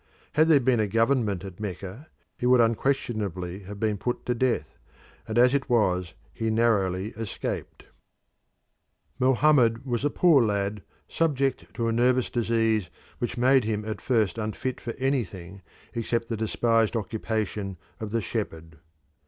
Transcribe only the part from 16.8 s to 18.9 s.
occupation of the shepherd.